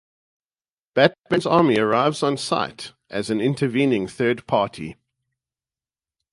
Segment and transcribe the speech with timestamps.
[0.95, 4.95] Batman's army arrives on site as an intervening third party.